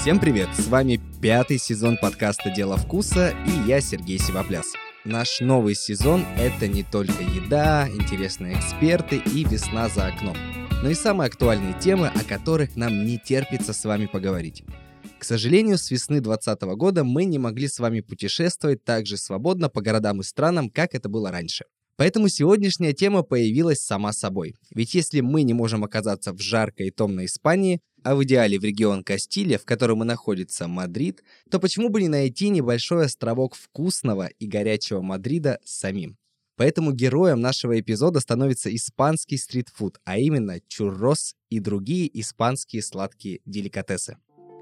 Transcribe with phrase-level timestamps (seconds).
[0.00, 0.48] Всем привет!
[0.56, 4.72] С вами пятый сезон подкаста «Дело вкуса» и я, Сергей Сивопляс.
[5.04, 10.38] Наш новый сезон— это не только еда, интересные эксперты и весна за окном,
[10.82, 14.64] но и самые актуальные темы, о которых нам не терпится с вами поговорить.
[15.18, 19.68] К сожалению, с весны 2020 года мы не могли с вами путешествовать так же свободно
[19.68, 21.66] по городам и странам, как это было раньше.
[22.00, 24.54] Поэтому сегодняшняя тема появилась сама собой.
[24.74, 28.64] Ведь если мы не можем оказаться в жаркой и томной Испании, а в идеале в
[28.64, 34.28] регион Кастилия, в котором и находится Мадрид, то почему бы не найти небольшой островок вкусного
[34.28, 36.16] и горячего Мадрида самим?
[36.56, 44.16] Поэтому героем нашего эпизода становится испанский стритфуд, а именно чуррос и другие испанские сладкие деликатесы.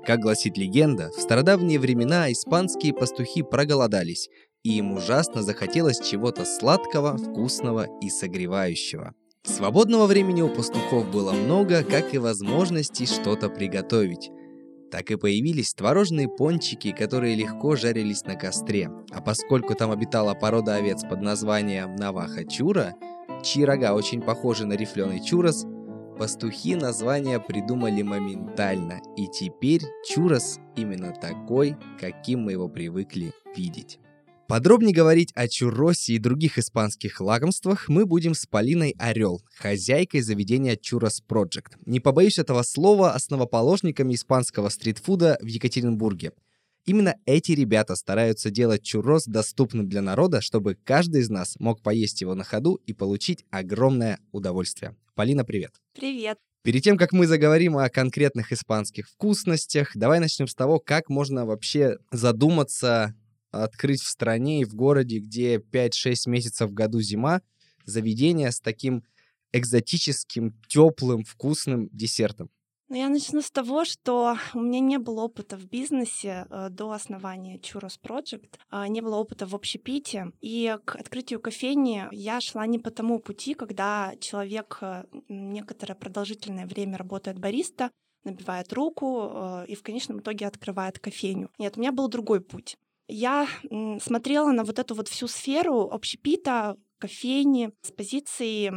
[0.09, 4.29] Как гласит легенда, в стародавние времена испанские пастухи проголодались,
[4.69, 9.15] и им ужасно захотелось чего-то сладкого, вкусного и согревающего.
[9.43, 14.31] Свободного времени у пастухов было много, как и возможностей что-то приготовить.
[14.91, 18.91] Так и появились творожные пончики, которые легко жарились на костре.
[19.11, 22.95] А поскольку там обитала порода овец под названием Наваха Чура,
[23.43, 25.65] чьи рога очень похожи на рифленый чурос,
[26.19, 29.01] пастухи название придумали моментально.
[29.17, 33.99] И теперь чурос именно такой, каким мы его привыкли видеть.
[34.49, 40.75] Подробнее говорить о чурросе и других испанских лакомствах мы будем с Полиной Орел, хозяйкой заведения
[40.75, 41.75] Churros Project.
[41.85, 46.33] Не побоюсь этого слова, основоположниками испанского стритфуда в Екатеринбурге.
[46.87, 52.23] Именно эти ребята стараются делать чуррос доступным для народа, чтобы каждый из нас мог поесть
[52.23, 54.97] его на ходу и получить огромное удовольствие.
[55.15, 55.75] Полина, привет.
[55.95, 56.39] Привет.
[56.63, 61.45] Перед тем, как мы заговорим о конкретных испанских вкусностях, давай начнем с того, как можно
[61.45, 63.15] вообще задуматься
[63.51, 67.43] открыть в стране и в городе, где 5-6 месяцев в году зима,
[67.85, 69.05] заведение с таким
[69.53, 72.51] экзотическим, теплым, вкусным десертом?
[72.91, 76.93] Ну, я начну с того, что у меня не было опыта в бизнесе э, до
[76.93, 82.67] основания Churros Project, э, не было опыта в общепите, и к открытию кофейни я шла
[82.67, 87.91] не по тому пути, когда человек э, некоторое продолжительное время работает бариста,
[88.25, 91.51] набивает руку э, и в конечном итоге открывает кофейню.
[91.59, 93.49] Нет, у меня был другой путь я
[94.01, 98.71] смотрела на вот эту вот всю сферу общепита, кофейни с позиции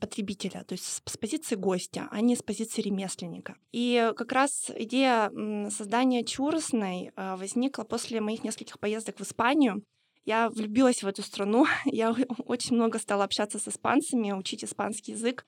[0.00, 3.56] потребителя, то есть с позиции гостя, а не с позиции ремесленника.
[3.72, 5.30] И как раз идея
[5.70, 9.84] создания чуросной а, возникла после моих нескольких поездок в Испанию.
[10.24, 12.14] Я влюбилась в эту страну, я
[12.46, 15.46] очень много стала общаться с испанцами, учить испанский язык.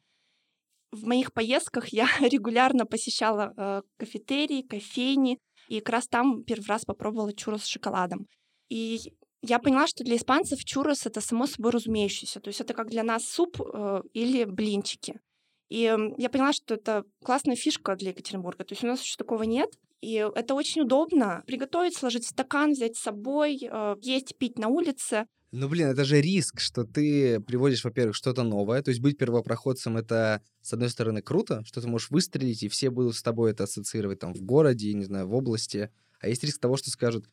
[0.93, 5.39] В моих поездках я регулярно посещала э, кафетерии, кофейни,
[5.69, 8.27] и как раз там первый раз попробовала чурос с шоколадом.
[8.69, 9.13] И
[9.43, 12.41] я поняла, что для испанцев чурос это само собой разумеющееся.
[12.41, 15.21] То есть это как для нас суп э, или блинчики.
[15.69, 18.65] И я поняла, что это классная фишка для Екатеринбурга.
[18.65, 19.71] То есть у нас еще такого нет.
[20.01, 21.43] И это очень удобно.
[21.47, 25.27] Приготовить, сложить в стакан, взять с собой, э, есть, пить на улице.
[25.53, 28.83] Ну, блин, это же риск, что ты приводишь, во-первых, что-то новое.
[28.83, 32.91] То есть быть первопроходцем— это, с одной стороны, круто, что ты можешь выстрелить, и все
[32.91, 35.91] будут с тобой это ассоциировать там в городе, не знаю, в области.
[36.21, 37.27] А есть риск того, что скажут,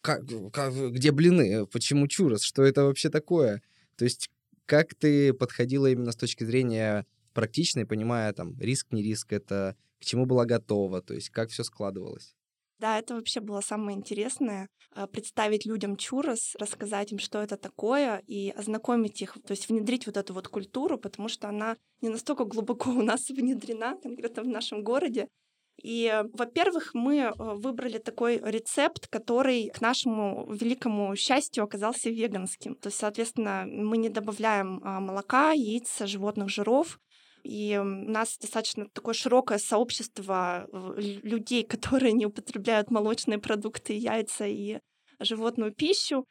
[0.00, 0.22] как,
[0.52, 3.62] как, где блины, почему чурос, что это вообще такое?
[3.96, 4.30] То есть
[4.66, 10.04] как ты подходила именно с точки зрения практичной, понимая, там, риск, не риск, это к
[10.04, 12.34] чему была готова, то есть как все складывалось?
[12.78, 18.22] Да, это вообще было самое интересное а, представить людям чурос, рассказать им, что это такое,
[18.26, 22.44] и ознакомить их, то есть внедрить вот эту вот культуру, потому что она не настолько
[22.44, 25.28] глубоко у нас внедрена, конкретно в нашем городе.
[25.82, 32.74] И, во-первых, мы э, выбрали такой рецепт, который к нашему великому счастью оказался веганским.
[32.74, 36.98] То есть, соответственно, мы не добавляем а, молока, яиц, животных жиров,
[37.48, 44.80] и у нас достаточно такое широкое сообщество людей, которые не употребляют молочные продукты, яйца и
[45.18, 46.26] животную пищу.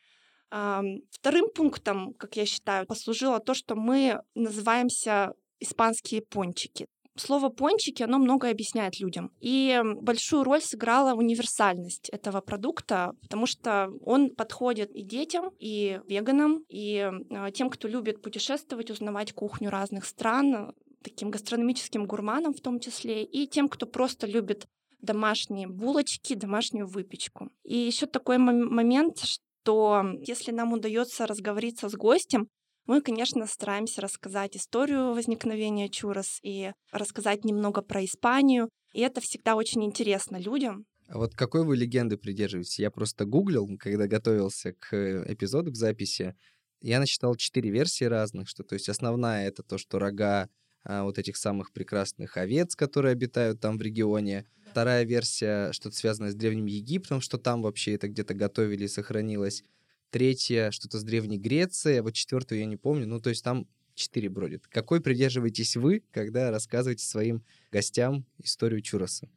[0.49, 6.85] Вторым пунктом, как я считаю, послужило то, что мы называемся испанские пончики.
[7.17, 9.31] Слово пончики, оно многое объясняет людям.
[9.41, 16.63] И большую роль сыграла универсальность этого продукта, потому что он подходит и детям, и веганам,
[16.69, 22.79] и а, тем, кто любит путешествовать, узнавать кухню разных стран, таким гастрономическим гурманам в том
[22.79, 24.67] числе, и тем, кто просто любит
[25.01, 27.49] домашние булочки, домашнюю выпечку.
[27.63, 32.47] И еще такой момент, что если нам удается разговориться с гостем,
[32.85, 38.69] мы, конечно, стараемся рассказать историю возникновения чурос и рассказать немного про Испанию.
[38.93, 40.85] И это всегда очень интересно людям.
[41.09, 42.79] А вот какой вы легенды придерживаетесь?
[42.79, 46.35] Я просто гуглил, когда готовился к эпизоду, к записи.
[46.81, 50.49] Я насчитал четыре версии разных, что то есть основная это то, что рога
[50.87, 54.45] вот этих самых прекрасных овец, которые обитают там в регионе.
[54.71, 59.63] вторая версия что-то связанное с Древним Египтом, что там вообще это где-то готовили и сохранилось.
[60.09, 63.07] Третья что-то с Древней Грецией, а вот четвертую я не помню.
[63.07, 64.67] Ну, то есть там четыре бродит.
[64.67, 69.27] Какой придерживаетесь вы, когда рассказываете своим гостям историю Чуроса?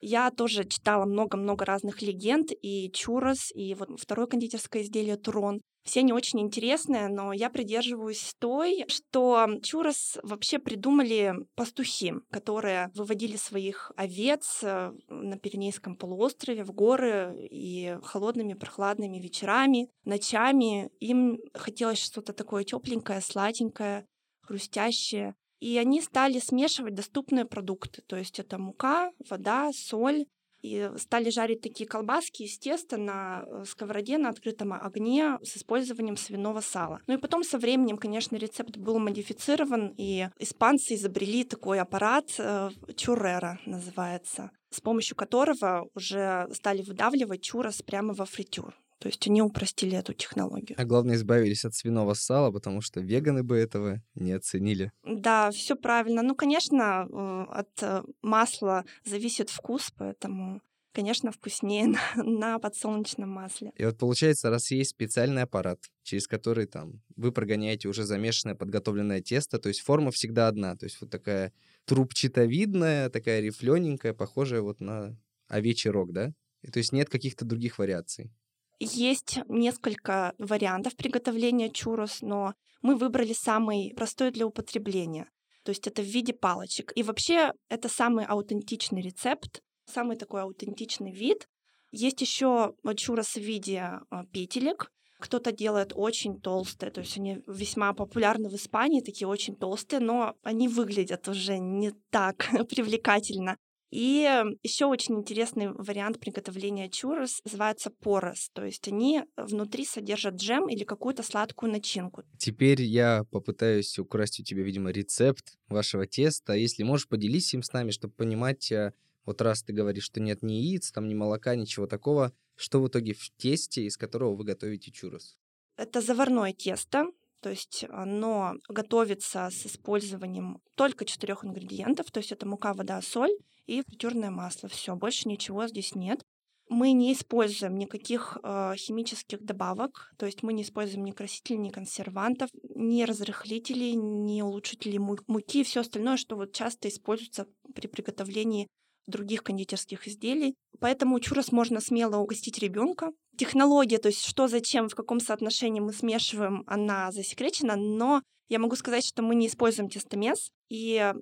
[0.00, 5.60] Я тоже читала много-много разных легенд, и Чурос, и вот второе кондитерское изделие Турон.
[5.88, 13.36] Все они очень интересные, но я придерживаюсь той, что Чурос вообще придумали пастухи, которые выводили
[13.36, 20.90] своих овец э, на Пиренейском полуострове в горы и холодными прохладными вечерами, ночами.
[21.00, 24.04] Им хотелось что-то такое тепленькое, сладенькое,
[24.42, 25.36] хрустящее.
[25.58, 28.02] И они стали смешивать доступные продукты.
[28.02, 30.26] То есть это мука, вода, соль.
[30.62, 36.16] И стали жарить такие колбаски из теста на э, сковороде на открытом огне с использованием
[36.16, 37.00] свиного сала.
[37.06, 42.70] Ну и потом со временем, конечно, рецепт был модифицирован, и испанцы изобрели такой аппарат, э,
[42.96, 48.74] чурера называется, с помощью которого уже стали выдавливать чурос прямо во фритюр.
[48.98, 50.76] То есть они упростили эту технологию.
[50.80, 54.90] А главное, избавились от свиного сала, потому что веганы бы этого не оценили.
[55.04, 56.22] Да, все правильно.
[56.22, 60.60] Ну, конечно, э, от э, масла зависит вкус, поэтому
[60.92, 61.86] конечно, вкуснее
[62.16, 63.70] на, на подсолнечном масле.
[63.76, 69.20] И вот получается, раз есть специальный аппарат, через который там вы прогоняете уже замешанное подготовленное
[69.20, 71.52] тесто, то есть форма всегда одна, то есть вот такая
[71.84, 75.16] трубчатовидная, такая рифлененькая, похожая вот на
[75.46, 76.32] овечий рог, да?
[76.62, 78.32] И, то есть нет каких-то других вариаций.
[78.80, 85.28] Есть несколько вариантов приготовления чурос, но мы выбрали самый простой для употребления.
[85.64, 86.92] То есть это в виде палочек.
[86.94, 91.48] И вообще это самый аутентичный рецепт, самый такой аутентичный вид.
[91.90, 94.90] Есть еще чурос в виде а, петелек.
[95.18, 100.36] Кто-то делает очень толстые, то есть они весьма популярны в Испании, такие очень толстые, но
[100.44, 103.56] они выглядят уже не так привлекательно.
[103.90, 104.28] И
[104.62, 110.84] еще очень интересный вариант приготовления чурос называется порос, то есть они внутри содержат джем или
[110.84, 112.22] какую-то сладкую начинку.
[112.36, 116.52] Теперь я попытаюсь украсть у тебя, видимо, рецепт вашего теста.
[116.52, 118.92] Если можешь, поделись им с нами, чтобы понимать, э,
[119.24, 122.88] вот раз ты говоришь, что нет ни яиц, там ни молока, ничего такого, что в
[122.88, 125.38] итоге в тесте, из которого вы готовите чурос?
[125.76, 127.06] Это заварное тесто,
[127.40, 133.32] то есть оно готовится с использованием только четырех ингредиентов, то есть это мука, вода, соль
[133.66, 134.68] и фритюрное масло.
[134.68, 136.24] Все, больше ничего здесь нет.
[136.70, 141.70] Мы не используем никаких э, химических добавок, то есть мы не используем ни красителей, ни
[141.70, 148.68] консервантов, ни разрыхлителей, ни улучшителей муки, все остальное, что вот часто используется при приготовлении
[149.08, 150.54] других кондитерских изделий.
[150.80, 153.10] Поэтому чурос можно смело угостить ребенка.
[153.36, 158.76] Технология, то есть что, зачем, в каком соотношении мы смешиваем, она засекречена, но я могу
[158.76, 161.12] сказать, что мы не используем тестомес, и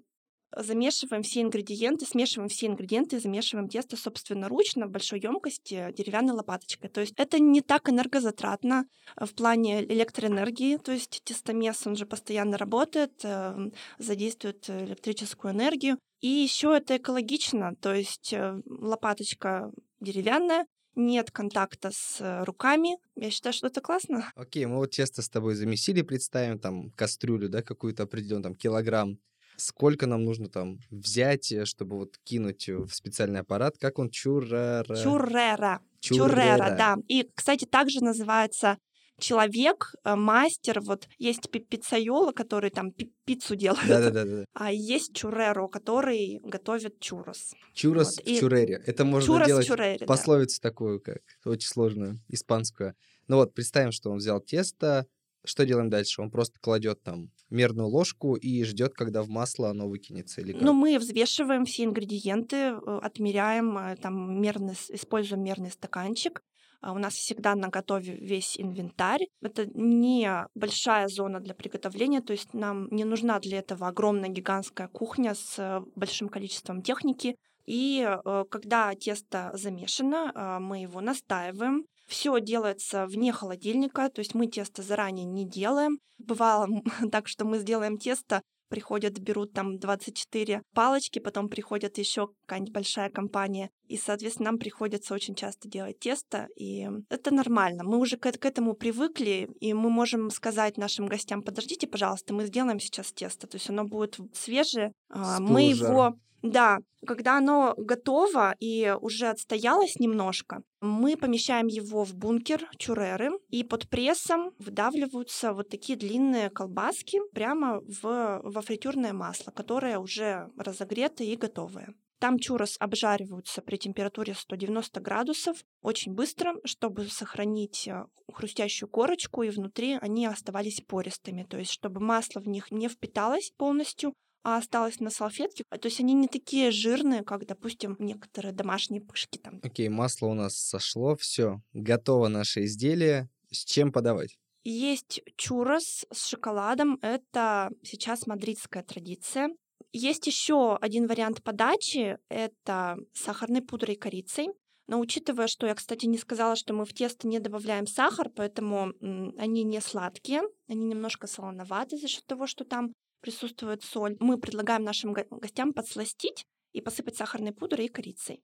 [0.55, 6.89] замешиваем все ингредиенты, смешиваем все ингредиенты, замешиваем тесто собственноручно в большой емкости деревянной лопаточкой.
[6.89, 8.87] То есть это не так энергозатратно
[9.17, 15.99] в плане электроэнергии, то есть тестомес, он же постоянно работает, эм, задействует электрическую энергию.
[16.21, 19.71] И еще это экологично, то есть э, лопаточка
[20.01, 22.97] деревянная, нет контакта с э, руками.
[23.17, 24.31] Я считаю, что это классно.
[24.35, 29.19] Окей, мы вот тесто с тобой замесили, представим там кастрюлю, да, какую-то определенную, там килограмм
[29.59, 34.85] сколько нам нужно там взять, э, чтобы вот кинуть в специальный аппарат, как он чурера.
[34.85, 35.81] Чурера.
[36.01, 36.97] Чурера, да.
[37.09, 38.79] И, кстати, также называется
[39.19, 42.93] человек, э, мастер, вот есть пиццайола, который там
[43.25, 47.55] пиццу делает, да, да, да, а есть чуреро, который готовит чурос.
[47.73, 48.27] Чурос вот.
[48.27, 48.83] в чурере.
[48.87, 50.69] Это можно чурос делать чурере, пословицу да.
[50.69, 52.95] такую, как очень сложную, испанскую.
[53.29, 55.07] Ну вот, представим, что он взял тесто,
[55.47, 56.21] что делаем дальше?
[56.21, 60.63] Он просто кладет там мерную ложку и ждет, когда в масло оно выкинется или как?
[60.63, 66.43] Ну, мы взвешиваем все ингредиенты, э, отмеряем, э, там мерный, используем мерный стаканчик.
[66.81, 69.27] А у нас всегда на готове весь инвентарь.
[69.41, 74.89] Это не большая зона для приготовления, то есть нам не нужна для этого огромная гигантская
[74.89, 77.37] кухня с э, большим количеством техники.
[77.67, 78.09] И
[78.49, 85.27] когда тесто замешано, мы его настаиваем, все делается вне холодильника, то есть мы тесто заранее
[85.27, 85.99] не делаем.
[86.19, 86.69] Бывало
[87.13, 93.11] так, что мы сделаем тесто, приходят, берут там 24 палочки, потом приходят еще какая-нибудь большая
[93.11, 97.85] компания, и, соответственно, нам приходится очень часто делать тесто, и это нормально.
[97.85, 102.47] Мы уже к, к этому привыкли, и мы можем сказать нашим гостям, подождите, пожалуйста, мы
[102.47, 106.17] сделаем сейчас тесто, то есть оно будет свежее, а, мы его
[106.51, 113.65] да, когда оно готово и уже отстоялось немножко, мы помещаем его в бункер чуреры, и
[113.65, 121.25] под прессом выдавливаются вот такие длинные колбаски прямо в, во фритюрное масло, которое уже разогрето
[121.25, 121.95] и готовое.
[122.19, 129.51] Там чурос обжариваются при температуре 190 градусов очень быстро, чтобы сохранить э, хрустящую корочку, и
[129.51, 134.15] внутри они оставались пористыми, то есть чтобы масло в них не впиталось полностью,
[134.47, 135.65] а осталось на салфетке.
[135.69, 139.59] То есть они не такие жирные, как, допустим, некоторые домашние пышки там.
[139.65, 143.29] Окей, масло у нас сошло, все, готово наше изделие.
[143.51, 144.39] С чем подавать?
[144.63, 147.01] Есть чурос с шоколадом.
[147.03, 149.49] Это сейчас мадридская традиция.
[149.93, 152.17] Есть еще один вариант подачи.
[152.29, 154.51] Это сахарной пудрой и корицей.
[154.87, 158.93] Но учитывая, что я, кстати, не сказала, что мы в тесто не добавляем сахар, поэтому
[159.01, 162.93] они не сладкие, они немножко солоноваты за счет того, что там
[163.27, 164.17] присутствует соль.
[164.21, 168.37] Мы предлагаем нашим гостям подсластить и посыпать сахарной пудрой и корицей.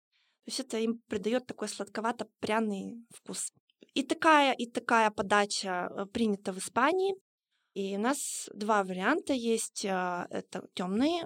[0.45, 3.53] То есть это им придает такой сладковато-пряный вкус.
[3.95, 7.15] И такая, и такая подача э, принята в Испании.
[7.75, 9.87] И у нас два варианта есть.
[9.87, 11.23] А, это темный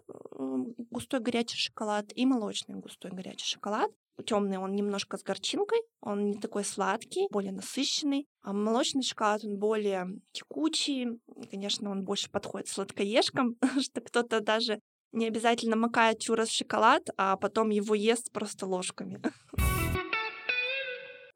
[0.90, 3.90] густой горячий шоколад и молочный густой горячий шоколад.
[4.24, 8.26] Темный он немножко с горчинкой, он не такой сладкий, более насыщенный.
[8.42, 11.20] А молочный шоколад он более текучий.
[11.50, 14.80] Конечно, он больше подходит сладкоежкам, что кто-то даже
[15.12, 19.20] не обязательно макает чурос в шоколад, а потом его ест просто ложками.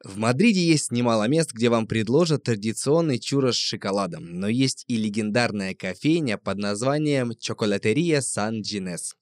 [0.02, 4.96] В Мадриде есть немало мест, где вам предложат традиционный чурос с шоколадом, но есть и
[4.96, 9.14] легендарная кофейня под названием Чоколатерия Сан Джинес.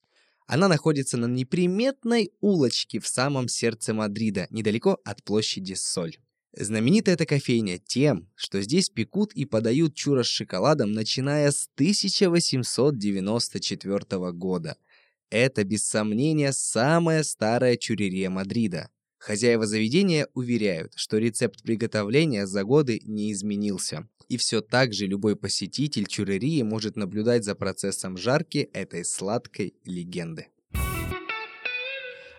[0.49, 6.17] Она находится на неприметной улочке в самом сердце Мадрида, недалеко от площади Соль.
[6.57, 14.33] Знаменита эта кофейня тем, что здесь пекут и подают чурос с шоколадом, начиная с 1894
[14.33, 14.79] года.
[15.29, 18.89] Это, без сомнения, самая старая чурерия Мадрида.
[19.19, 24.09] Хозяева заведения уверяют, что рецепт приготовления за годы не изменился.
[24.29, 30.49] И все так же любой посетитель чурерии может наблюдать за процессом жарки этой сладкой легенды.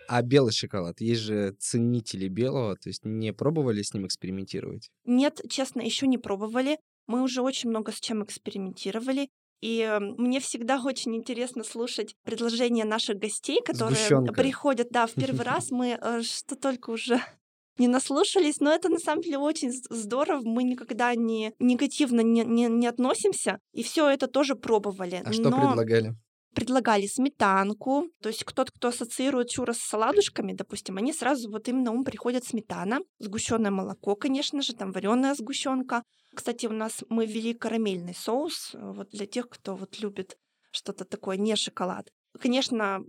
[0.08, 1.00] А белый шоколад?
[1.00, 4.90] Есть же ценители белого, то есть не пробовали с ним экспериментировать?
[5.04, 6.78] Нет, честно, еще не пробовали.
[7.06, 9.28] Мы уже очень много с чем экспериментировали.
[9.60, 14.32] И эм, мне всегда очень интересно слушать предложения наших гостей, которые Сгущенка.
[14.32, 15.70] приходят, да, в первый раз.
[15.70, 17.20] Мы э, что только уже
[17.78, 20.40] не наслушались, но это на самом деле очень здорово.
[20.42, 25.22] Мы никогда не негативно не, не, не относимся, и все это тоже пробовали.
[25.24, 25.58] А что но...
[25.58, 26.14] предлагали?
[26.54, 31.82] Предлагали сметанку, то есть кто-то, кто ассоциирует чурос с оладушками, допустим, они сразу вот им
[31.82, 36.02] на ум приходит сметана, сгущенное молоко, конечно же, там вареная сгущенка,
[36.34, 40.38] кстати, у нас мы ввели карамельный соус э, вот для тех, кто вот любит
[40.70, 42.08] что-то такое, не шоколад.
[42.38, 43.00] Конечно,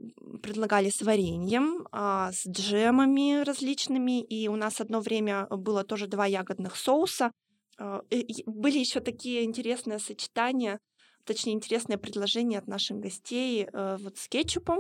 [0.42, 6.26] предлагали с вареньем, а, с джемами различными, и у нас одно время было тоже два
[6.26, 7.32] ягодных соуса.
[7.78, 8.02] А,
[8.48, 10.80] были еще такие интересные сочетания,
[11.26, 14.80] точнее, интересные предложения от наших гостей э, вот с кетчупом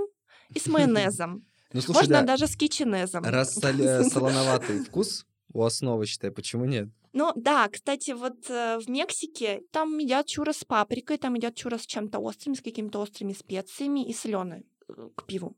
[0.53, 1.45] и с майонезом.
[1.73, 3.23] Ну, слушай, Можно да, даже с киченезом.
[3.23, 6.89] раз соли- солоноватый вкус у основы, считай, почему нет?
[7.13, 11.81] Ну да, кстати, вот э, в Мексике там едят чурос с паприкой, там едят чурос
[11.83, 15.57] с чем-то острым, с какими-то острыми специями и соленой э, к пиву.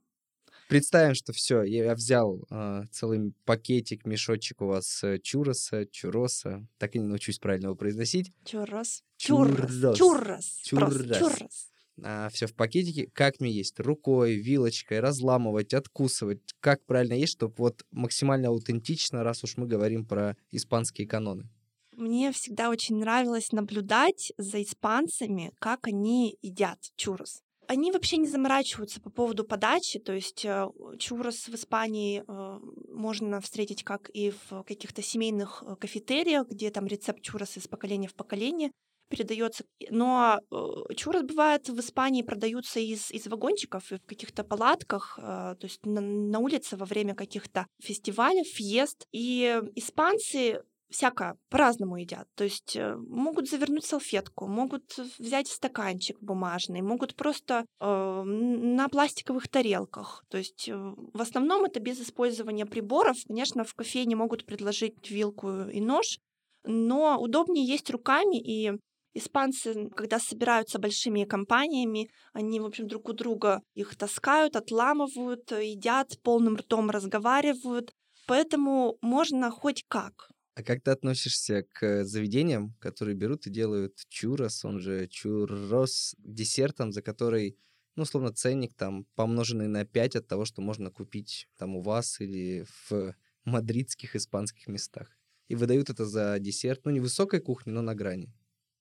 [0.70, 6.96] Представим, что все, я взял э, целый пакетик, мешочек у вас э, чуроса, чуроса, так
[6.96, 8.32] и не научусь правильно его произносить.
[8.46, 9.04] Чурос.
[9.28, 9.98] Чуррос.
[9.98, 10.62] Чуррос.
[10.70, 11.68] Просто чурос.
[12.04, 17.54] А, все в пакетике, как мне есть, рукой, вилочкой, разламывать, откусывать, как правильно есть, чтобы
[17.58, 21.48] вот максимально аутентично, раз уж мы говорим про испанские каноны.
[21.96, 27.42] Мне всегда очень нравилось наблюдать за испанцами, как они едят чурос.
[27.68, 30.68] Они вообще не заморачиваются по поводу подачи, то есть э,
[31.00, 36.88] чурос в Испании э, можно встретить как и в каких-то семейных э, кафетериях, где там
[36.88, 38.72] рецепт чурос из поколения в поколение,
[39.14, 39.64] передается.
[39.90, 45.22] Но э, чурос бывает в Испании продаются из, из вагончиков и в каких-то палатках, э,
[45.22, 49.08] то есть на, на улице во время каких-то фестивалей, фьест.
[49.12, 52.28] И испанцы всяко по-разному едят.
[52.36, 54.84] То есть э, могут завернуть салфетку, могут
[55.20, 60.24] взять стаканчик бумажный, могут просто э, на пластиковых тарелках.
[60.30, 63.18] То есть в основном это без использования приборов.
[63.28, 66.20] Конечно, в кофейне могут предложить вилку и нож,
[66.64, 68.74] но удобнее есть руками, и
[69.16, 76.20] Испанцы, когда собираются большими компаниями, они, в общем, друг у друга их таскают, отламывают, едят,
[76.24, 77.94] полным ртом разговаривают.
[78.26, 80.30] Поэтому можно хоть как.
[80.56, 86.92] А как ты относишься к заведениям, которые берут и делают чурос, он же чурос, десертом,
[86.92, 87.58] за который,
[87.96, 92.20] ну, словно ценник там помноженный на 5 от того, что можно купить там у вас
[92.22, 93.16] или в
[93.46, 95.18] мадридских испанских местах.
[95.50, 98.34] И выдают это за десерт, ну, не высокой кухни, но на грани.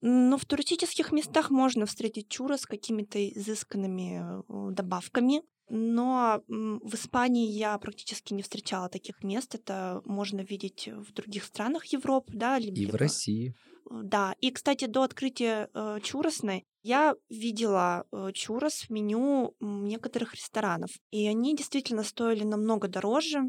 [0.02, 5.42] Но в туристических местах можно встретить чура с какими-то изысканными э, добавками.
[5.68, 9.54] но в Испании я практически не встречала таких мест.
[9.54, 13.54] Это можно видеть в других странах Европы, да, либо, и в России.
[13.90, 20.34] Э, да, и, кстати, до открытия э, чуросной я видела э, чурос в меню некоторых
[20.34, 23.42] ресторанов, и они действительно стоили намного дороже,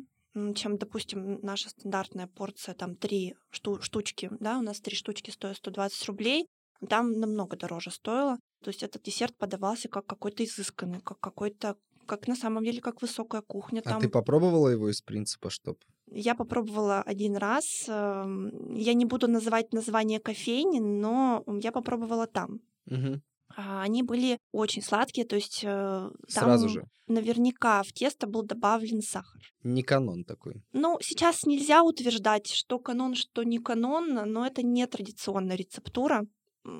[0.55, 5.57] чем, допустим, наша стандартная порция, там, три шту- штучки, да, у нас три штучки стоят
[5.57, 6.47] 120 рублей,
[6.89, 8.39] там намного дороже стоило.
[8.63, 11.75] То есть этот десерт подавался как какой-то изысканный, как какой-то,
[12.05, 13.81] как на самом деле, как высокая кухня.
[13.85, 14.01] А там...
[14.01, 15.77] ты попробовала его из принципа, чтоб?
[16.11, 17.85] Я попробовала один раз.
[17.87, 22.61] Эм, я не буду называть название кофейни, но я попробовала там.
[22.87, 23.21] Угу.
[23.55, 26.87] Они были очень сладкие, то есть э, Сразу же.
[27.07, 29.41] наверняка в тесто был добавлен сахар.
[29.63, 30.63] Не канон такой.
[30.73, 36.25] Ну, сейчас нельзя утверждать, что канон, что не канон, но это не традиционная рецептура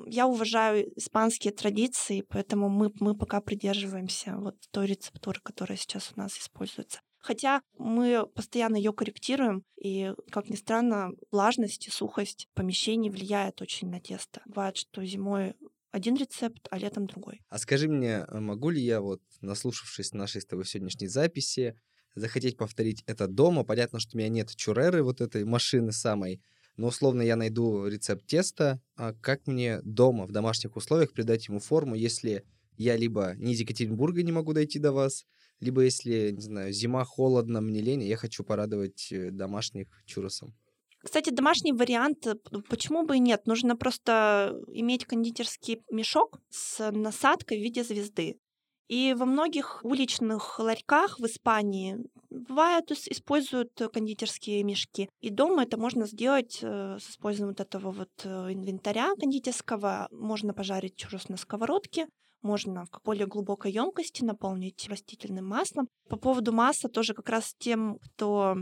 [0.06, 6.20] я уважаю испанские традиции, поэтому мы, мы пока придерживаемся вот той рецептуры, которая сейчас у
[6.20, 7.00] нас используется.
[7.18, 13.88] Хотя мы постоянно ее корректируем, и, как ни странно, влажность и сухость помещений влияет очень
[13.88, 14.42] на тесто.
[14.44, 15.54] Бывает, что зимой
[15.94, 17.40] один рецепт, а летом другой.
[17.48, 21.78] А скажи мне, а могу ли я, вот, наслушавшись нашей с тобой сегодняшней записи,
[22.16, 23.62] захотеть повторить это дома?
[23.62, 26.42] Понятно, что у меня нет чуреры, вот этой машины самой,
[26.76, 31.60] но условно я найду рецепт теста, а как мне дома в домашних условиях придать ему
[31.60, 32.42] форму, если
[32.76, 35.24] я либо не из Екатеринбурга не могу дойти до вас,
[35.60, 40.56] либо если, не знаю, зима, холодно, мне лень, я хочу порадовать э, домашних чуросом.
[41.04, 42.34] Кстати, домашний вариант, э,
[42.70, 43.46] почему бы и нет?
[43.46, 48.38] Нужно просто иметь кондитерский мешок с насадкой в виде звезды.
[48.88, 51.98] И во многих уличных ларьках в Испании
[52.30, 55.08] бывает, используют кондитерские мешки.
[55.20, 60.08] И дома это можно сделать э, с использованием вот этого вот э, инвентаря кондитерского.
[60.10, 62.06] Можно пожарить чурос на сковородке,
[62.44, 65.88] можно в более глубокой емкости наполнить растительным маслом.
[66.08, 68.56] По поводу масла тоже как раз тем, кто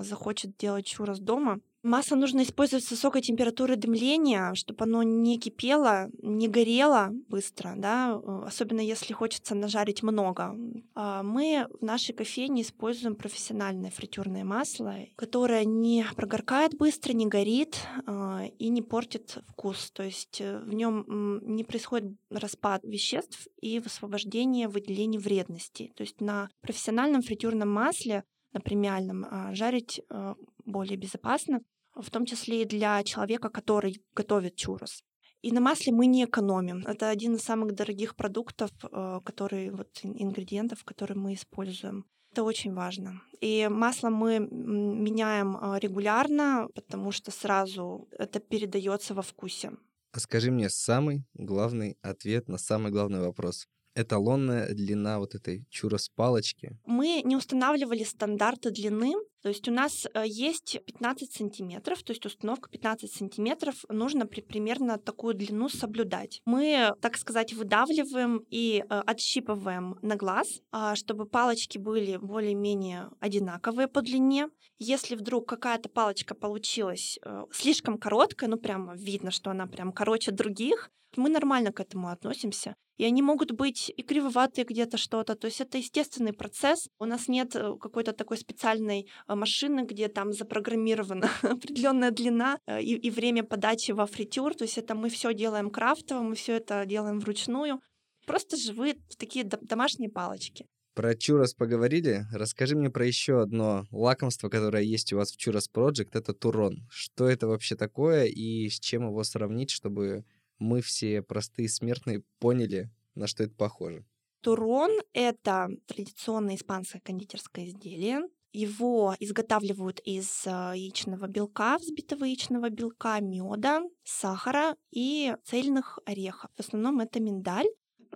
[0.00, 6.10] захочет делать чурос дома, Масло нужно использовать с высокой температурой дымления, чтобы оно не кипело,
[6.20, 10.56] не горело быстро, да, э, особенно если хочется нажарить много.
[10.96, 17.78] А мы в нашей кофейне используем профессиональное фритюрное масло, которое не прогоркает быстро, не горит
[18.04, 19.92] а, и не портит вкус.
[19.92, 25.92] То есть э, в нем не происходит распад веществ и высвобождение выделений вредностей.
[25.94, 31.60] То есть на профессиональном фритюрном масле на премиальном жарить э, более безопасно
[31.96, 35.02] в том числе и для человека, который готовит чурос.
[35.42, 36.84] И на масле мы не экономим.
[36.86, 42.04] Это один из самых дорогих продуктов, э, которые, вот, ингредиентов, которые мы используем.
[42.32, 43.22] Это очень важно.
[43.40, 49.72] И масло мы меняем э, регулярно, потому что сразу это передается во вкусе.
[50.12, 56.78] А скажи мне самый главный ответ на самый главный вопрос эталонная длина вот этой чурос-палочки?
[56.86, 59.14] Мы не устанавливали стандарты длины,
[59.46, 64.40] то есть у нас э, есть 15 сантиметров, то есть установка 15 сантиметров, нужно при,
[64.40, 66.42] примерно такую длину соблюдать.
[66.46, 73.86] Мы, так сказать, выдавливаем и э, отщипываем на глаз, э, чтобы палочки были более-менее одинаковые
[73.86, 74.48] по длине.
[74.80, 80.32] Если вдруг какая-то палочка получилась э, слишком короткая, ну прямо видно, что она прям короче
[80.32, 82.74] других, мы нормально к этому относимся.
[82.96, 85.34] И они могут быть и кривоватые где-то что-то.
[85.34, 86.88] То есть это естественный процесс.
[86.98, 92.80] У нас нет э, какой-то такой специальной э, машины, где там запрограммирована определенная длина э,
[92.82, 94.54] и, и время подачи во фритюр.
[94.54, 97.80] То есть это мы все делаем крафтово, мы все это делаем вручную.
[98.26, 100.66] Просто живые такие домашние палочки.
[100.96, 102.24] Про Чурос поговорили.
[102.32, 106.08] Расскажи мне про еще одно лакомство, которое есть у вас в Чурос Project.
[106.14, 106.86] Это турон.
[106.90, 110.24] Что это вообще такое и с чем его сравнить, чтобы
[110.58, 114.04] мы все простые смертные поняли, на что это похоже.
[114.40, 118.22] Турон— это традиционное испанское кондитерское изделие.
[118.52, 126.50] Его изготавливают из а, яичного белка, взбитого яичного белка, меда, сахара и цельных орехов.
[126.56, 127.66] В основном это миндаль.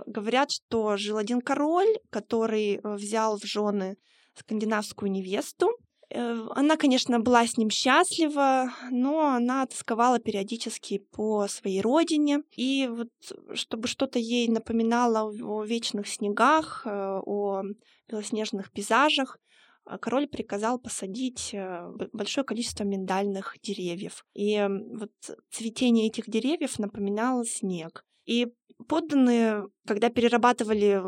[0.06, 3.96] Говорят, что жил один король, который э, взял в жены
[4.34, 11.80] скандинавскую невесту, Э, она, конечно, была с ним счастлива, но она тосковала периодически по своей
[11.80, 12.42] родине.
[12.56, 13.10] И вот
[13.54, 17.62] чтобы что-то ей напоминало о вечных снегах, э, о
[18.08, 19.38] белоснежных пейзажах,
[19.86, 21.54] э, король приказал посадить
[22.12, 24.24] большое количество миндальных деревьев.
[24.34, 24.60] И
[24.92, 25.12] вот
[25.50, 28.04] цветение этих деревьев напоминало снег.
[28.26, 28.48] И
[28.88, 31.02] подданные, когда перерабатывали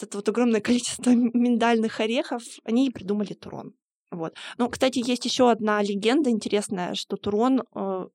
[0.00, 3.74] это вот огромное количество миндальных орехов, они придумали турон.
[4.12, 4.34] Вот.
[4.58, 8.06] Ну, кстати, есть еще одна легенда интересная, что Турон, э,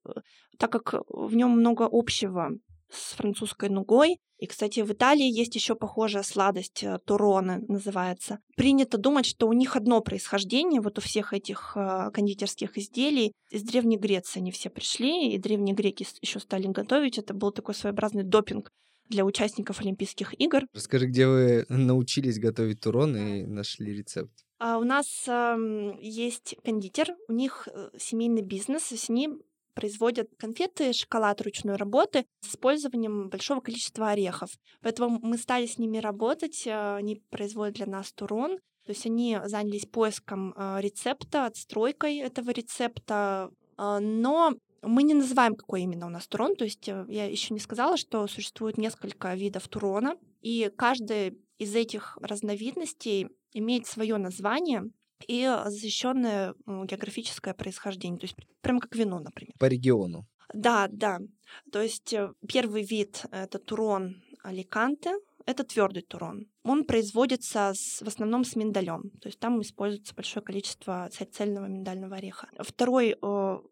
[0.58, 2.52] так как в нем много общего
[2.90, 4.20] с французской нугой.
[4.38, 8.40] И, кстати, в Италии есть еще похожая сладость, э, туроны называется.
[8.56, 13.34] Принято думать, что у них одно происхождение, вот у всех этих э, кондитерских изделий.
[13.50, 17.18] Из Древней Греции они все пришли, и древние греки еще стали готовить.
[17.18, 18.70] Это был такой своеобразный допинг
[19.10, 20.62] для участников Олимпийских игр.
[20.74, 24.47] Расскажи, где вы научились готовить турон и нашли рецепт?
[24.60, 29.42] А у нас э, есть кондитер, у них э, семейный бизнес, с ним
[29.78, 34.50] производят конфеты, шоколад ручной работы с использованием большого количества орехов.
[34.82, 39.38] Поэтому мы стали с ними работать, э, они производят для нас турон, то есть они
[39.46, 46.10] занялись поиском э, рецепта, отстройкой этого рецепта, э, но мы не называем, какой именно у
[46.10, 51.38] нас турон, то есть я еще не сказала, что существует несколько видов турона, и каждый
[51.60, 54.84] из этих разновидностей имеет свое название,
[55.28, 59.54] и защищенное географическое происхождение, то есть прямо как вино, например.
[59.58, 60.28] По региону.
[60.54, 61.20] Да, да.
[61.72, 66.46] То есть э, первый вид это турон Аликанте, это твердый турон.
[66.64, 72.18] Он производится с, в основном с миндалем, то есть там используется большое количество цельного миндального
[72.18, 72.50] ореха.
[72.60, 73.16] Второй,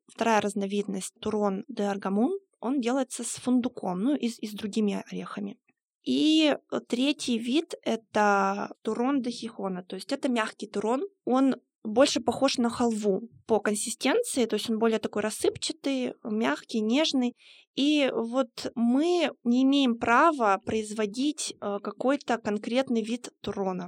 [0.07, 5.57] вторая разновидность турон де аргамун, он делается с фундуком, ну и, и с другими орехами.
[6.05, 11.07] И э, третий вид— это турон де хихона, то есть это мягкий турон.
[11.25, 11.55] Он
[11.85, 17.33] больше похож на халву по консистенции, то есть он более такой рассыпчатый, мягкий, нежный.
[17.75, 23.87] И вот мы не имеем права производить э, какой-то конкретный вид турона.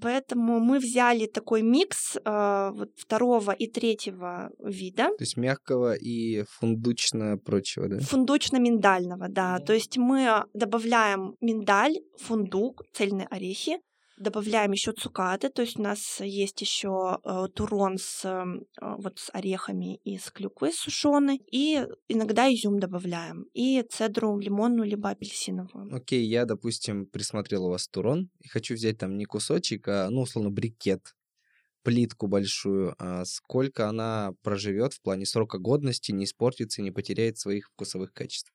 [0.00, 5.08] Поэтому мы взяли такой микс э, вот второго и третьего вида.
[5.08, 7.98] То есть мягкого и фундучно-прочего, да?
[7.98, 9.58] Фундучно-миндального, да.
[9.58, 9.64] Mm-hmm.
[9.66, 13.78] То есть мы добавляем миндаль, фундук, цельные орехи,
[14.18, 18.44] добавляем еще цукаты, то есть у нас есть еще э, турон с, э,
[18.80, 25.10] вот, с орехами и с клюквой сушеной, и иногда изюм добавляем, и цедру лимонную либо
[25.10, 25.94] апельсиновую.
[25.94, 30.10] Окей, okay, я, допустим, присмотрел у вас турон, и хочу взять там не кусочек, а,
[30.10, 31.14] ну, условно, брикет,
[31.82, 37.38] плитку большую, а сколько она проживет в плане срока годности, не испортится и не потеряет
[37.38, 38.52] своих вкусовых качеств?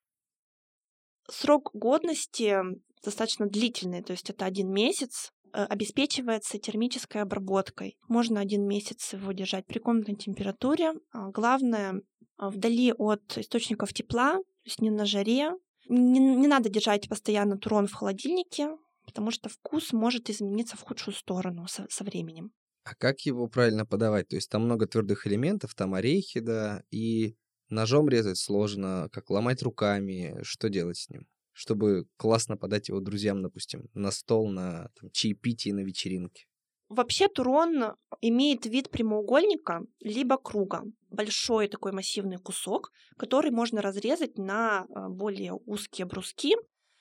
[1.29, 2.59] Срок годности
[3.03, 7.97] достаточно длительный, то есть это один месяц, обеспечивается термической обработкой.
[8.07, 10.93] Можно один месяц его держать при комнатной температуре.
[11.11, 12.01] А, главное,
[12.37, 15.51] а, вдали от источников тепла, то есть не на жаре.
[15.89, 18.69] Не, не надо держать постоянно турон в холодильнике,
[19.05, 22.51] потому что вкус может измениться в худшую сторону со, со временем.
[22.83, 24.29] А как его правильно подавать?
[24.29, 27.35] То есть там много твердых элементов, там орехи, да, и
[27.69, 31.27] ножом резать сложно, как ломать руками, что делать с ним?
[31.53, 36.45] Чтобы классно подать его друзьям, допустим, на стол, на там, чаепитие, на вечеринке?
[36.89, 40.83] Вообще турон имеет вид прямоугольника либо круга.
[41.09, 46.55] Большой такой массивный кусок, который можно разрезать на а, более узкие бруски.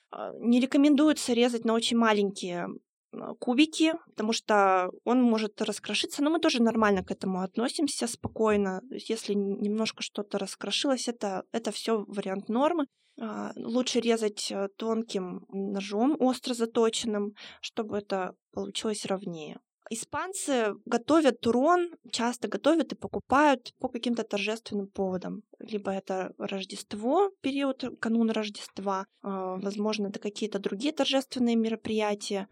[0.09, 2.69] А, не рекомендуется резать на очень маленькие
[3.11, 8.81] а, кубики, потому что он может раскрошиться, но мы тоже нормально к этому относимся, спокойно.
[8.89, 12.87] Если немножко что-то раскрошилось, это, это все вариант нормы.
[13.19, 19.59] А, лучше резать э, тонким ножом, остро заточенным, чтобы это получилось ровнее.
[19.89, 25.43] Испанцы готовят турон, часто готовят и покупают по каким-то торжественным поводам.
[25.59, 32.47] Либо это Рождество, период канун Рождества, а, возможно, это какие-то другие торжественные мероприятия.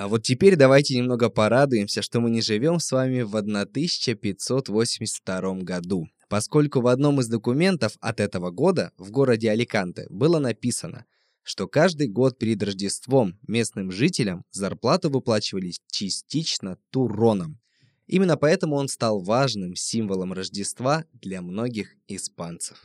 [0.00, 6.08] А вот теперь давайте немного порадуемся, что мы не живем с вами в 1582 году
[6.30, 11.04] поскольку в одном из документов от этого года в городе Аликанте было написано,
[11.42, 17.58] что каждый год перед Рождеством местным жителям зарплату выплачивались частично туроном.
[18.06, 22.82] Именно поэтому он стал важным символом Рождества для многих испанцев.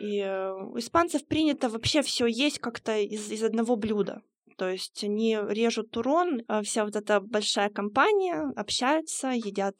[0.00, 4.22] И э, у испанцев принято вообще все есть как-то из, из одного блюда.
[4.62, 9.74] То есть они режут турон, а вся вот эта большая компания общаются, едят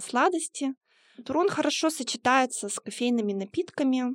[0.00, 0.74] сладости.
[1.24, 4.14] Турон хорошо сочетается с кофейными напитками.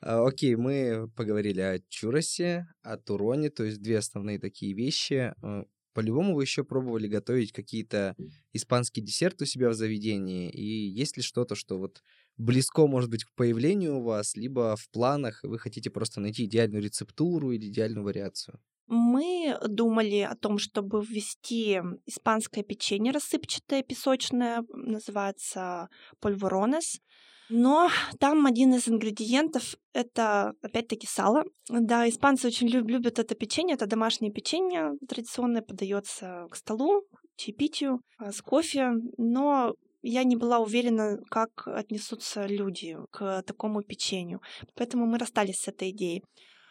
[0.00, 5.34] А, окей, мы поговорили о чуросе, о туроне, то есть две основные такие вещи.
[5.42, 8.16] А, по-любому вы еще пробовали готовить какие-то
[8.54, 12.02] испанские десерты у себя в заведении, и есть ли что-то, что вот
[12.38, 16.82] близко, может быть, к появлению у вас, либо в планах вы хотите просто найти идеальную
[16.82, 18.58] рецептуру или идеальную вариацию?
[18.88, 25.88] Мы думали о том, чтобы ввести испанское печенье рассыпчатое, песочное, называется
[26.20, 26.98] польворонес.
[27.50, 31.44] Но там один из ингредиентов— это, опять-таки, сало.
[31.68, 33.74] Да, испанцы очень люб- любят это печенье.
[33.74, 37.04] Это домашнее печенье традиционное, подается к столу,
[37.36, 38.92] чаепитию, а, с кофе.
[39.16, 44.40] Но я не была уверена, как отнесутся люди к такому печенью.
[44.74, 46.22] Поэтому мы расстались с этой идеей.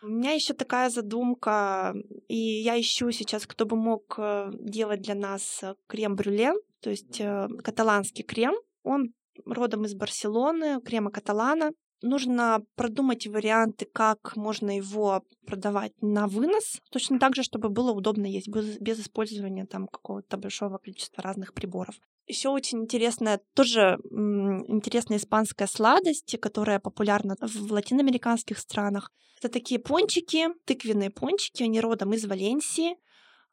[0.04, 1.96] У меня еще такая задумка,
[2.28, 7.20] и я ищу сейчас, кто бы мог э, делать для нас э, крем-брюле, то есть
[7.20, 8.54] э, каталанский крем.
[8.84, 9.14] Он
[9.46, 11.72] родом из Барселоны, крема каталана.
[12.04, 18.28] Нужно продумать варианты, как можно его продавать на вынос, точно так же, чтобы было удобно
[18.28, 21.96] есть, без, без использования там какого-то большого количества разных приборов.
[22.28, 29.12] Еще очень интересная, тоже интересная испанская сладость, которая популярна в латиноамериканских странах.
[29.40, 32.98] Это такие пончики, тыквенные пончики, они родом из Валенсии,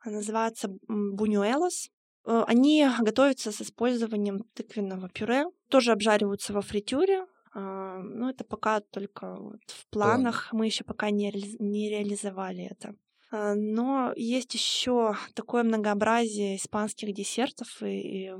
[0.04, 1.90] называются бунюэлос.
[2.26, 8.80] Э, они готовятся с использованием тыквенного пюре, тоже обжариваются во фритюре, а, но это пока
[8.80, 12.96] только вот в планах, мы еще пока не, не реализовали это.
[13.30, 18.30] А, но есть еще такое многообразие испанских десертов и,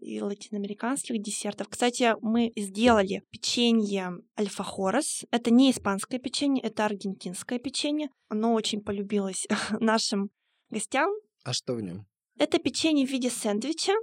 [0.00, 1.68] и латиноамериканских десертов.
[1.68, 5.24] Кстати, мы сделали печенье альфахорес.
[5.30, 8.08] Это не испанское печенье, это аргентинское печенье.
[8.28, 9.46] Оно очень полюбилось
[9.80, 10.30] нашим
[10.70, 11.10] гостям.
[11.44, 12.06] А что в нем?
[12.38, 13.94] Это печенье в виде сэндвича,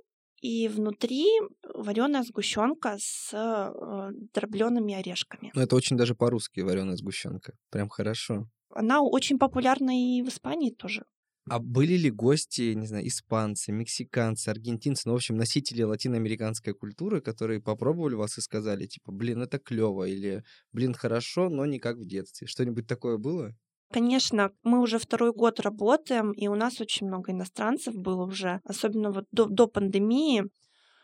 [0.44, 1.26] и внутри
[1.74, 5.52] вареная сгущенка с э, дроблеными орешками.
[5.56, 7.54] Ну, это очень даже по-русски вареная сгущенка.
[7.70, 8.50] Прям хорошо.
[8.76, 11.04] Она очень популярна и в Испании тоже.
[11.50, 17.20] А были ли гости, не знаю, испанцы, мексиканцы, аргентинцы, ну, в общем, носители латиноамериканской культуры,
[17.20, 21.98] которые попробовали вас и сказали, типа, блин, это клево, или, блин, хорошо, но не как
[21.98, 22.48] в детстве.
[22.48, 23.54] Что-нибудь такое было?
[23.92, 29.12] Конечно, мы уже второй год работаем, и у нас очень много иностранцев было уже, особенно
[29.12, 30.46] вот до, до пандемии.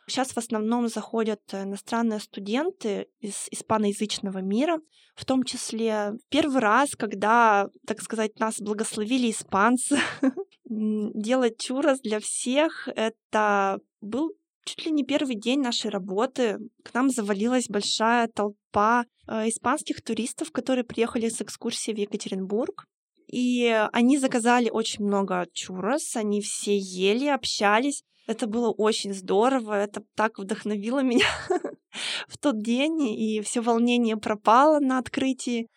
[0.10, 4.80] Сейчас в основном заходят иностранные студенты из испаноязычного мира,
[5.16, 10.00] в том числе первый раз, когда, так сказать, нас благословили испанцы.
[10.66, 14.32] Делать чурос для всех— это был
[14.66, 16.58] чуть ли не первый день нашей работы.
[16.84, 22.86] К нам завалилась большая толпа э, испанских туристов, которые приехали с экскурсии в Екатеринбург.
[23.32, 28.04] И они заказали очень много чурос, они все ели, общались.
[28.30, 31.26] Это было очень здорово, это так вдохновило меня
[32.28, 35.68] в тот день, и все волнение пропало на открытии.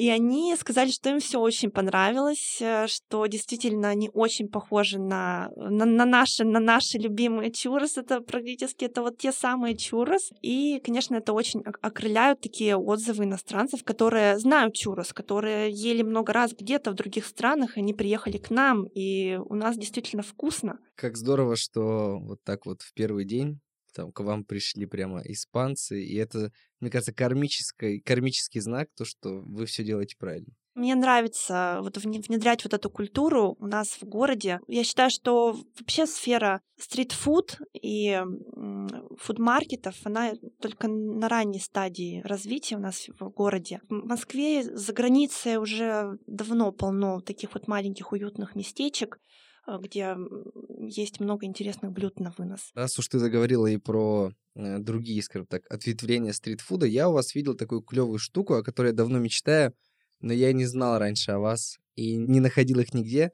[0.00, 5.50] И они сказали, что им все очень понравилось, э, что действительно они очень похожи на,
[5.56, 7.98] на, на, наши, на наши любимые чурос.
[7.98, 10.30] Это практически это вот те самые чурос.
[10.40, 16.54] И, конечно, это очень окрыляют такие отзывы иностранцев, которые знают чурос, которые ели много раз
[16.58, 20.78] где-то в других странах, и они приехали к нам, и у нас действительно вкусно.
[20.94, 23.60] Как здорово, что вот так вот в первый день
[24.00, 29.42] там к вам пришли прямо испанцы, и это, мне кажется, кармический, кармический знак, то, что
[29.42, 30.54] вы все делаете правильно.
[30.74, 34.60] Мне нравится вот внедрять вот эту культуру у нас в городе.
[34.68, 38.22] Я считаю, что вообще сфера стритфуд и
[39.18, 40.32] фудмаркетов, она
[40.62, 43.80] только на ранней стадии развития у нас в городе.
[43.90, 49.18] В Москве за границей уже давно полно таких вот маленьких уютных местечек,
[49.66, 50.16] где
[50.78, 52.70] есть много интересных блюд на вынос.
[52.74, 57.34] Раз уж ты заговорила и про э, другие, скажем так, ответвления стритфуда, я у вас
[57.34, 59.74] видел такую клевую штуку, о которой я давно мечтаю,
[60.20, 63.32] но я не знал раньше о вас и не находил их нигде.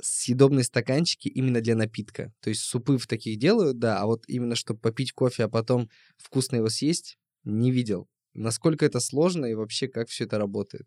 [0.00, 2.32] Съедобные стаканчики именно для напитка.
[2.40, 5.88] То есть супы в таких делают, да, а вот именно чтобы попить кофе, а потом
[6.18, 8.08] вкусно его съесть, не видел.
[8.34, 10.86] Насколько это сложно и вообще как все это работает?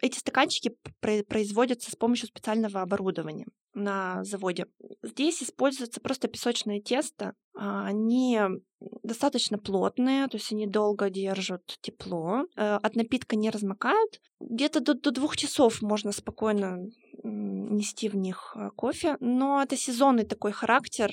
[0.00, 4.66] Эти стаканчики производятся с помощью специального оборудования на заводе.
[5.02, 7.34] Здесь используется просто песочное тесто.
[7.54, 8.40] А, они
[9.02, 14.20] достаточно плотные, то есть они долго держат тепло, э, от напитка не размокают.
[14.40, 16.78] Где-то до, до двух часов можно спокойно
[17.24, 21.10] нести в них э, кофе, но это сезонный такой характер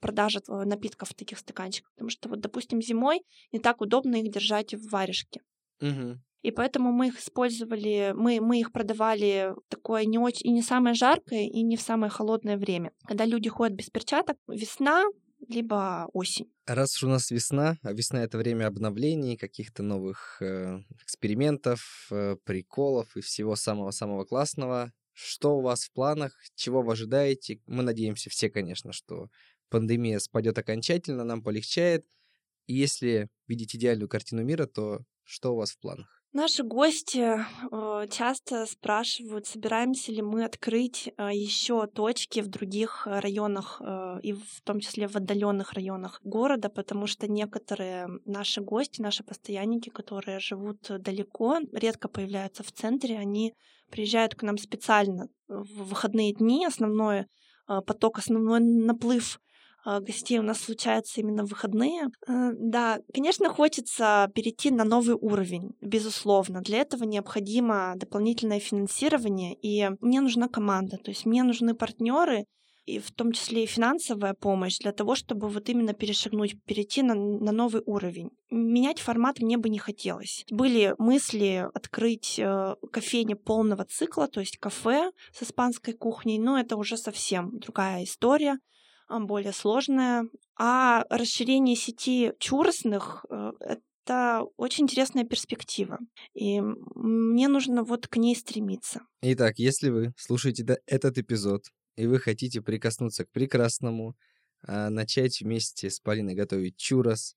[0.00, 4.74] продажи напитков в таких стаканчиках, потому что вот, допустим, зимой не так удобно их держать
[4.74, 5.40] в варежке.
[5.80, 6.18] Угу.
[6.42, 10.94] И поэтому мы их использовали, мы, мы их продавали такое не очень, и не самое
[10.94, 12.92] жаркое, и не в самое холодное время.
[13.06, 15.04] Когда люди ходят без перчаток, весна,
[15.46, 16.50] либо осень.
[16.66, 22.36] Раз уж у нас весна, а весна это время обновлений, каких-то новых э, экспериментов, э,
[22.44, 24.92] приколов и всего самого-самого классного.
[25.12, 26.32] Что у вас в планах?
[26.54, 27.60] Чего вы ожидаете?
[27.66, 29.28] Мы надеемся все, конечно, что
[29.68, 32.06] пандемия спадет окончательно, нам полегчает.
[32.66, 36.17] И если видеть идеальную картину мира, то что у вас в планах?
[36.34, 43.80] Наши гости э, часто спрашивают, собираемся ли мы открыть э, еще точки в других районах
[43.80, 49.24] э, и в том числе в отдаленных районах города, потому что некоторые наши гости, наши
[49.24, 53.54] постоянники, которые живут далеко, редко появляются в центре, они
[53.90, 57.24] приезжают к нам специально в выходные дни, основной
[57.66, 59.40] поток, основной наплыв
[59.84, 62.08] гостей у нас случается именно в выходные.
[62.26, 66.60] Э, да, конечно, хочется перейти на новый уровень, безусловно.
[66.60, 72.44] Для этого необходимо дополнительное финансирование, и мне нужна команда, то есть мне нужны партнеры,
[72.86, 77.14] и в том числе и финансовая помощь для того, чтобы вот именно перешагнуть, перейти на,
[77.14, 78.30] на новый уровень.
[78.50, 80.46] Менять формат мне бы не хотелось.
[80.50, 86.76] Были мысли открыть э, кофейни полного цикла, то есть кафе с испанской кухней, но это
[86.76, 88.58] уже совсем другая история
[89.08, 90.28] более сложная.
[90.56, 93.52] А расширение сети чуросных э,
[94.08, 95.98] это очень интересная перспектива.
[96.34, 99.02] И мне нужно вот к ней стремиться.
[99.22, 101.64] Итак, если вы слушаете этот эпизод
[101.96, 104.16] и вы хотите прикоснуться к прекрасному,
[104.62, 107.34] а, начать вместе с Полиной готовить чурос,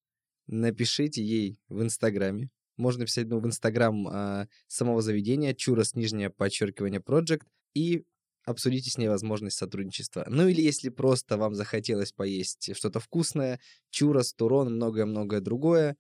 [0.47, 2.49] напишите ей в Инстаграме.
[2.77, 8.03] Можно писать ну, в Инстаграм а, самого заведения чурос, нижнее подчеркивание, project, и
[8.45, 10.25] обсудите с ней возможность сотрудничества.
[10.27, 15.97] Ну или если просто вам захотелось поесть что-то вкусное, чурос, турон, многое-многое другое,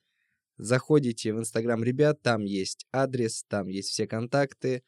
[0.57, 4.83] заходите в Инстаграм ребят, там есть адрес, там есть все контакты,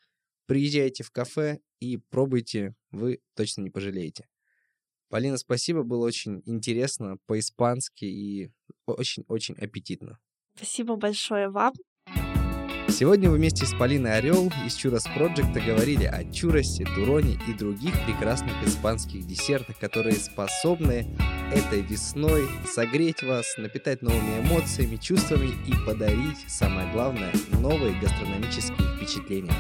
[0.46, 4.28] приезжайте в кафе и пробуйте, вы точно не пожалеете.
[5.10, 8.52] Полина, спасибо, было очень интересно, по-испански и
[8.88, 10.20] очень-очень аппетитно.
[10.56, 11.74] Спасибо большое вам.
[12.94, 18.54] Сегодня вместе с Полиной Орел из Чурос Проджекта говорили о чуросе, туроне и других прекрасных
[18.64, 21.08] испанских десертах, которые способны
[21.52, 29.56] этой весной согреть вас, напитать новыми эмоциями, чувствами и подарить, самое главное, новые гастрономические впечатления.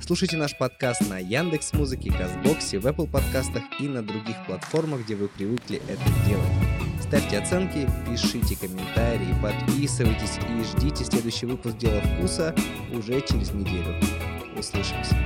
[0.00, 5.14] Слушайте наш подкаст на Яндекс Музыке, Казбоксе, в Apple подкастах и на других платформах, где
[5.14, 6.85] вы привыкли это делать.
[7.00, 12.54] Ставьте оценки, пишите комментарии, подписывайтесь и ждите следующий выпуск «Дела вкуса»
[12.92, 13.94] уже через неделю.
[14.58, 15.16] Услышимся.